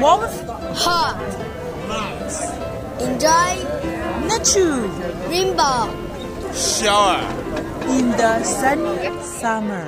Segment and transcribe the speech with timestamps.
[0.00, 0.44] warmth,
[0.74, 1.16] hot,
[1.88, 2.50] nice,
[2.98, 3.56] enjoy,
[4.28, 4.88] nature
[5.28, 5.88] rainbow,
[6.52, 7.20] shower.
[7.90, 9.84] in the sunny summer.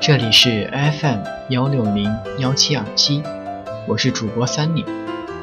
[0.00, 1.20] 这里是 FM
[1.50, 3.22] 幺六零幺七二七，
[3.88, 4.84] 我是主播三里，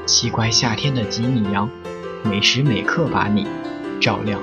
[0.05, 1.69] 奇怪夏天的吉米阳，
[2.23, 3.45] 每时每刻把你
[3.99, 4.39] 照亮。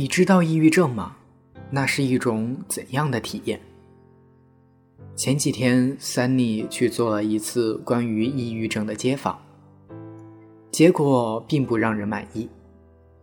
[0.00, 1.14] 你知道抑郁症吗？
[1.68, 3.60] 那是一种怎样的体验？
[5.14, 9.38] 前几天，Sunny 去做了一次关于抑郁症的街访，
[10.70, 12.48] 结果并不让人满意。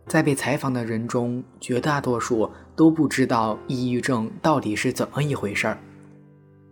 [0.06, 5.76] 在被采访的人中，绝大多数都不知道抑郁症到底是怎么一回事儿，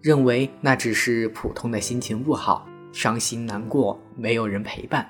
[0.03, 5.05] 认为那只是普通的心情不好、伤心难过，没有人陪伴。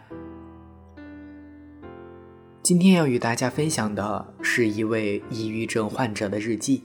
[2.66, 6.82] 今天要与大家分享的是一位抑郁症患者的日记，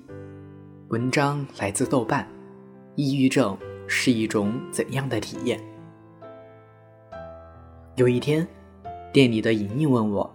[0.90, 2.28] 文章来自豆瓣。
[2.96, 3.58] 抑郁症
[3.88, 5.60] 是一种怎样的体验？
[7.96, 8.48] 有一天，
[9.12, 10.32] 店里的莹莹问我：“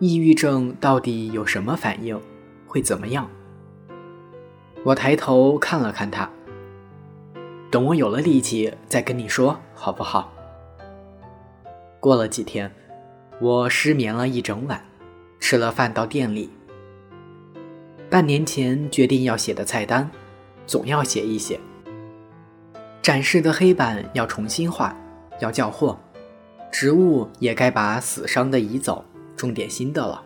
[0.00, 2.20] 抑郁症到底有什么反应？
[2.66, 3.30] 会怎么样？”
[4.84, 6.28] 我抬头看了看他，
[7.70, 10.32] 等我有了力气再跟你说，好不好？
[12.00, 12.68] 过了几天。
[13.42, 14.80] 我失眠了一整晚，
[15.40, 16.48] 吃了饭到店里。
[18.08, 20.08] 半年前决定要写的菜单，
[20.64, 21.58] 总要写一写。
[23.02, 24.96] 展示的黑板要重新画，
[25.40, 25.98] 要叫货。
[26.70, 29.04] 植物也该把死伤的移走，
[29.34, 30.22] 种点新的了。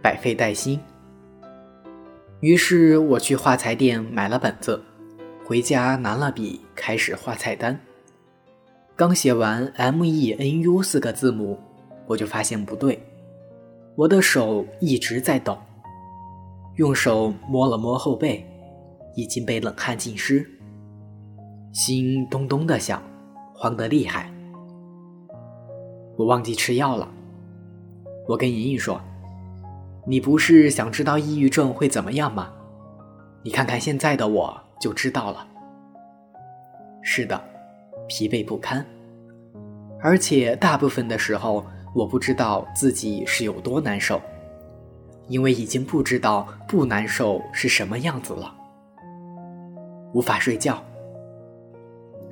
[0.00, 0.80] 百废待兴。
[2.40, 4.82] 于是我去画材店买了本子，
[5.44, 7.78] 回家拿了笔开始画菜单。
[8.96, 11.60] 刚写完 M E N U 四个字母。
[12.06, 13.00] 我就发现不对，
[13.94, 15.56] 我的手一直在抖，
[16.76, 18.44] 用手摸了摸后背，
[19.14, 20.46] 已经被冷汗浸湿，
[21.72, 23.02] 心咚咚的响，
[23.54, 24.30] 慌得厉害。
[26.16, 27.08] 我忘记吃药了，
[28.28, 29.00] 我跟莹莹说
[30.06, 32.52] ：“你不是想知道抑郁症会怎么样吗？
[33.42, 35.46] 你看看现在的我就知道了。”
[37.00, 37.40] 是的，
[38.08, 38.84] 疲惫不堪，
[40.00, 41.64] 而且大部分的时候。
[41.94, 44.20] 我不知道自己是有多难受，
[45.28, 48.54] 因为已经不知道不难受是什么样子了。
[50.14, 50.82] 无法睡觉，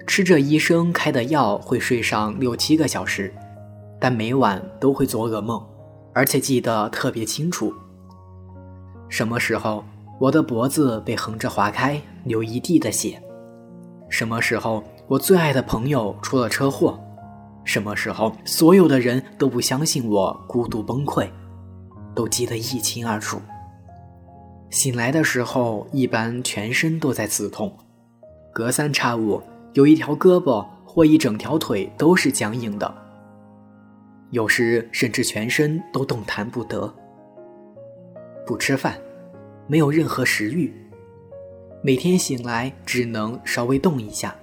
[0.07, 3.33] 吃着医生开的药会睡上六七个小时，
[3.99, 5.63] 但每晚都会做噩梦，
[6.15, 7.73] 而且记得特别清楚。
[9.09, 9.85] 什么时候
[10.19, 13.21] 我的脖子被横着划开，流一地的血？
[14.09, 16.99] 什么时候我最爱的朋友出了车祸？
[17.65, 21.29] 什么时候，所有的人都不相信我孤独崩溃，
[22.15, 23.41] 都记得一清二楚。
[24.71, 27.77] 醒来的时候，一般全身都在刺痛，
[28.53, 29.43] 隔三差五
[29.75, 32.93] 有一条胳膊或一整条腿都是僵硬的，
[34.31, 36.93] 有时甚至全身都动弹不得。
[38.47, 38.99] 不吃饭，
[39.69, 40.73] 没有任何食欲，
[41.83, 44.35] 每天醒来只能稍微动一下。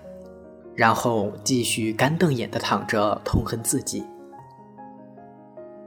[0.77, 4.05] 然后继续干瞪眼的躺着，痛恨自己。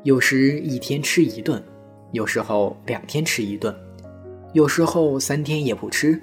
[0.02, 1.62] 有时一天吃一顿，
[2.10, 3.72] 有时候两天吃一顿，
[4.52, 6.20] 有时候三天也不吃，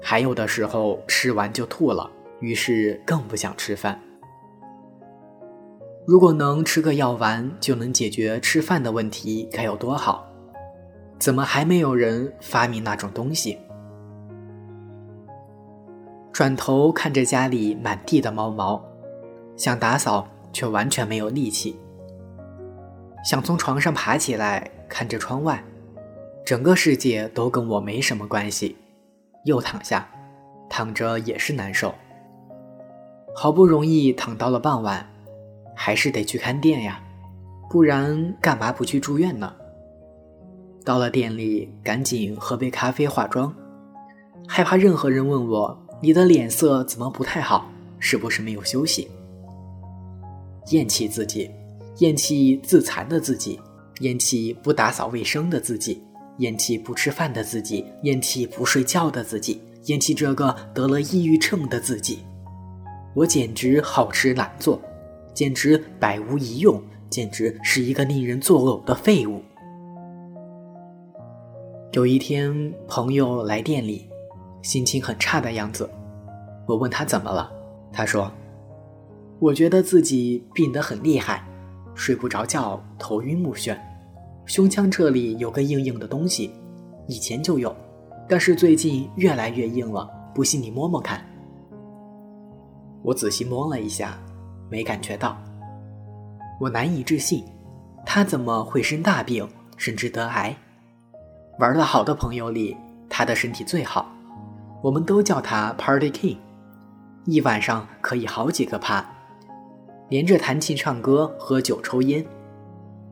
[0.00, 4.00] 还有的时候吃完就吐了，于是更不想吃饭。
[6.06, 10.24] 如果能吃个药丸就能解决吃饭的问题，该有多好！
[11.18, 13.58] 怎么还没有人发明那种东西？
[16.38, 18.80] 转头看着家里满地的猫毛，
[19.56, 21.76] 想打扫却完全没有力气。
[23.24, 25.60] 想从床上爬起来，看着窗外，
[26.46, 28.76] 整个世界都跟我没什么关系。
[29.46, 30.08] 又躺下，
[30.70, 31.92] 躺着也是难受。
[33.34, 35.04] 好不容易躺到了傍晚，
[35.74, 37.00] 还是得去看店呀，
[37.68, 39.52] 不然干嘛不去住院呢？
[40.84, 43.52] 到了店里，赶紧喝杯咖啡化妆，
[44.46, 45.84] 害怕任何人问我。
[46.00, 47.68] 你的脸色怎么不太好？
[47.98, 49.08] 是不是没有休息？
[50.70, 51.50] 厌弃自己，
[51.98, 53.58] 厌弃自残的自己，
[53.98, 56.00] 厌弃不打扫卫生的自己，
[56.36, 62.20] 厌弃不吃饭的自己，厌弃不睡觉的自己，厌弃这个得了抑郁症的自己。
[63.14, 64.80] 我简直好吃懒做，
[65.34, 66.80] 简直百无一用，
[67.10, 69.42] 简直是一个令人作呕的废物。
[71.90, 74.08] 有一天，朋友来店里。
[74.62, 75.88] 心情很差的样子，
[76.66, 77.50] 我问他怎么了，
[77.92, 78.30] 他说
[79.38, 81.44] ：“我觉得自己病得很厉害，
[81.94, 83.78] 睡不着觉，头晕目眩，
[84.46, 86.52] 胸腔这里有个硬硬的东西，
[87.06, 87.74] 以前就有，
[88.28, 91.24] 但是最近越来越硬了，不信你摸摸看。”
[93.02, 94.18] 我仔细摸了一下，
[94.68, 95.38] 没感觉到。
[96.60, 97.44] 我难以置信，
[98.04, 100.54] 他怎么会生大病，甚至得癌？
[101.60, 102.76] 玩得好的朋友里，
[103.08, 104.10] 他的身体最好，
[104.80, 106.36] 我们都叫他 Party King，
[107.24, 109.04] 一晚上可以好几个趴，
[110.08, 112.24] 连着弹琴、唱歌、喝酒、抽烟，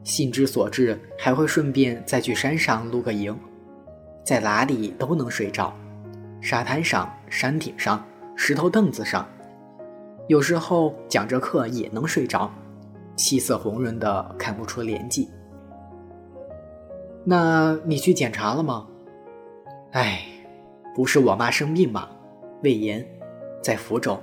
[0.04, 3.36] 兴之所至还会顺便再去山上露个营，
[4.24, 5.74] 在哪里都能睡着，
[6.40, 8.04] 沙滩上、山顶上、
[8.36, 9.26] 石头凳子上。
[10.28, 12.50] 有时候讲着课也能睡着，
[13.16, 15.28] 气色红润的看不出年纪。
[17.24, 18.86] 那你去检查了吗？
[19.90, 20.22] 哎，
[20.96, 22.08] 不是我妈生病吗？
[22.62, 23.06] 胃炎，
[23.60, 24.18] 在福州，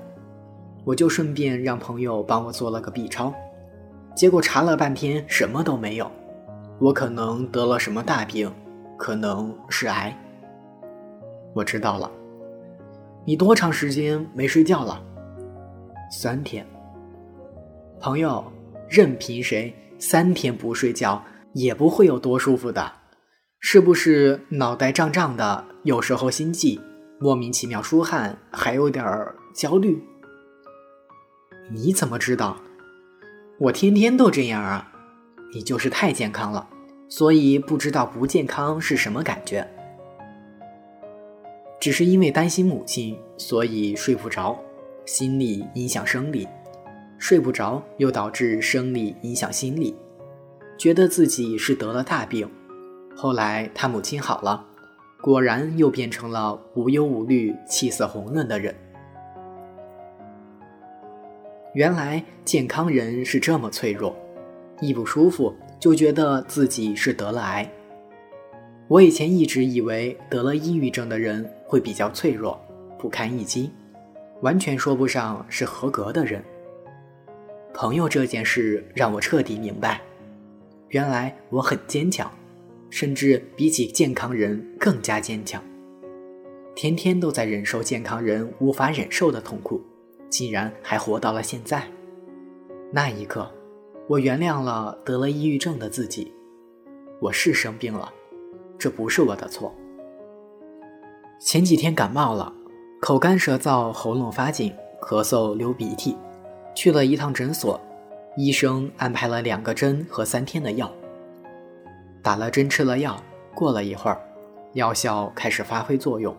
[0.83, 3.31] 我就顺便让朋友帮我做了个 B 超，
[4.15, 6.11] 结果查了半天什么都没有，
[6.79, 8.51] 我可能得了什么大病，
[8.97, 10.17] 可能是癌。
[11.53, 12.09] 我知道了，
[13.23, 14.99] 你多长时间没睡觉了？
[16.09, 16.65] 三天，
[17.99, 18.43] 朋友，
[18.89, 22.91] 任凭谁三天不睡觉也不会有多舒服的，
[23.65, 26.81] 是不是脑袋胀胀的，有时候心悸，
[27.17, 29.05] 莫名其妙出汗，还有点
[29.55, 30.03] 焦虑？
[31.71, 32.57] 你怎么知道？
[33.57, 34.91] 我天天都这样啊！
[35.53, 36.67] 你就是太健康了，
[37.07, 39.65] 所以不知道不健康是什么感觉。
[41.79, 44.59] 只是因为担心母亲，所以睡不着。
[45.05, 46.45] 心理影响生理，
[47.17, 49.95] 睡不着又导致生理影响心理，
[50.77, 52.49] 觉得自己是得了大病。
[53.15, 54.65] 后来他母亲好了，
[55.21, 58.75] 果然又变成了无忧无虑、气色红润的人。
[61.73, 64.15] 原来健康人是这么脆弱，
[64.79, 67.67] 一不舒服就觉得自己是得了癌。
[68.87, 72.59] 我以前一直以为得了抑郁症的人会比较脆弱，
[72.99, 73.71] 不堪一击。
[74.41, 76.43] 完全说不上是合格的人。
[77.73, 80.01] 朋友这件事让我彻底明白，
[80.89, 82.29] 原来我很坚强，
[82.93, 85.59] 甚至比起健康人更加坚强。
[86.75, 89.81] 天天都在忍受健康人无法忍受的痛苦，
[90.29, 91.87] 竟然还活到了现在。
[92.91, 93.51] 那一刻，
[94.07, 96.31] 我原谅了得了抑郁症的自己。
[97.19, 98.13] 我是生病了，
[98.77, 99.73] 这不是我的错。
[101.41, 102.53] 前几天感冒了。
[103.01, 106.15] 口干舌燥，喉咙发紧，咳嗽流鼻涕，
[106.75, 107.81] 去了一趟诊所，
[108.37, 110.93] 医生安排了两个针和三天的药。
[112.23, 113.21] 打了针，吃了药，
[113.53, 114.17] 过了一会儿，
[114.71, 116.33] 药效开始发挥作用，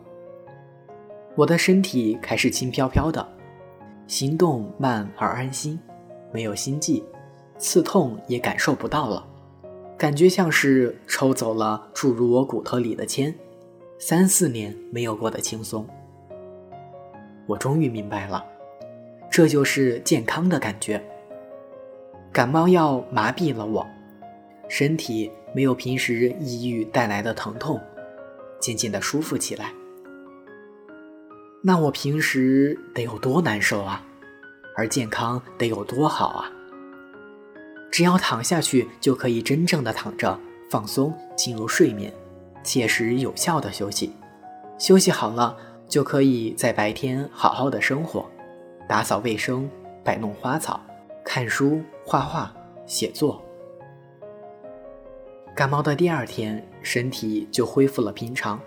[1.37, 3.29] 我的身体开始轻飘飘的，
[4.07, 5.79] 行动慢而安心，
[6.33, 7.05] 没有心悸，
[7.59, 9.27] 刺痛也感受不到了，
[9.99, 13.35] 感觉像是抽走了注入我骨头里的铅，
[13.99, 15.87] 三四年没有过的轻松。
[17.47, 18.43] 我终于明白了，
[19.31, 21.05] 这就是健康的感觉。
[22.33, 23.87] 感冒药麻痹了我，
[24.67, 27.81] 身体没有平时抑郁带来的疼痛，
[28.61, 29.73] 渐渐的舒服起来。
[31.63, 34.05] 那我平时得有多难受啊？
[34.77, 36.51] 而健康得有多好啊？
[37.91, 40.39] 只要躺下去，就可以真正的躺着
[40.69, 42.13] 放松，进入睡眠，
[42.63, 44.13] 切实有效的休息。
[44.79, 45.57] 休息好了。
[45.87, 48.29] 就可以在白天好好的生活，
[48.89, 49.71] 打扫卫生，
[50.03, 50.81] 摆弄花草，
[51.23, 52.53] 看书、画画、
[52.87, 53.44] 写作。
[55.55, 58.61] 感冒的第二天，身体就恢复了平常。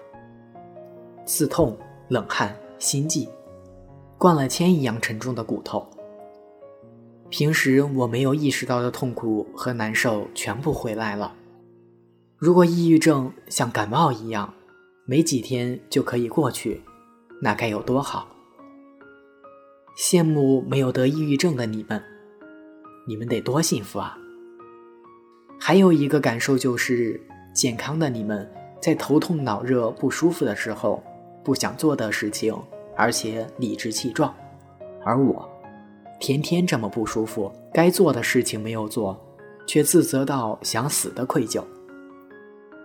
[1.25, 1.77] 刺痛、
[2.07, 3.27] 冷汗、心悸，
[4.17, 5.85] 灌了铅一样沉重的骨头。
[7.29, 11.35] 平时我没有意识到的痛苦和难受全部回来了。
[12.37, 14.53] 如果抑郁症像感冒一样，
[15.05, 16.81] 没几天就可以过去。
[17.41, 18.29] 那该有多好！
[19.97, 22.01] 羡慕没有得抑郁症的你们，
[23.05, 24.17] 你们得多幸福啊！
[25.59, 27.19] 还有一个感受就是，
[27.53, 28.49] 健康的你们
[28.81, 31.03] 在头痛脑热不舒服的时候，
[31.43, 32.55] 不想做的事情，
[32.95, 34.33] 而且理直气壮；
[35.03, 35.49] 而我，
[36.19, 39.19] 天天这么不舒服，该做的事情没有做，
[39.65, 41.63] 却自责到想死的愧疚。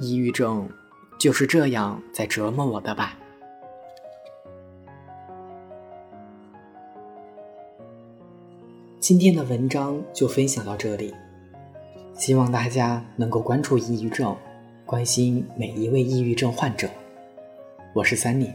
[0.01, 0.69] 抑郁症
[1.19, 3.17] 就是这样在折磨我的吧。
[8.99, 11.13] 今天的文章就分享到这里，
[12.23, 14.37] 希望大家能够关注抑郁症，
[14.87, 16.89] 关心每一位抑郁症患者。
[17.93, 18.55] 我是三妮，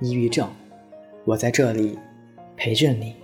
[0.00, 0.50] 抑郁症，
[1.24, 1.96] 我在这里
[2.56, 3.14] 陪着你。